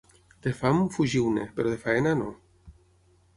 [0.45, 2.31] De fam, fugiu-ne, però de feina, no.